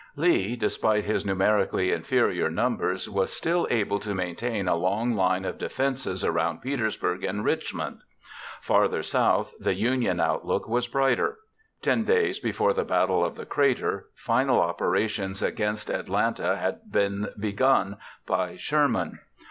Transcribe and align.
Lee, 0.15 0.55
despite 0.55 1.03
his 1.03 1.27
numerically 1.27 1.91
inferior 1.91 2.49
numbers, 2.49 3.07
was 3.07 3.31
still 3.31 3.67
able 3.69 3.99
to 3.99 4.15
maintain 4.15 4.67
a 4.67 4.73
long 4.73 5.13
line 5.13 5.45
of 5.45 5.59
defenses 5.59 6.23
around 6.25 6.63
Petersburg 6.63 7.23
and 7.23 7.45
Richmond. 7.45 7.99
Farther 8.61 9.03
south, 9.03 9.53
the 9.59 9.75
Union 9.75 10.19
outlook 10.19 10.67
was 10.67 10.87
brighter. 10.87 11.37
Ten 11.83 12.03
days 12.03 12.39
before 12.39 12.73
the 12.73 12.83
Battle 12.83 13.23
of 13.23 13.35
the 13.35 13.45
Crater, 13.45 14.07
final 14.15 14.59
operations 14.59 15.43
against 15.43 15.91
Atlanta 15.91 16.57
had 16.57 16.91
been 16.91 17.27
begun 17.39 17.97
by 18.25 18.55
Sherman. 18.55 19.19